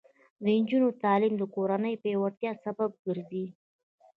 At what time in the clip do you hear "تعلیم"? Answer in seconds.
1.03-1.33